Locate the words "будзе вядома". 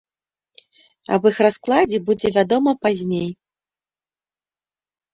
2.09-2.77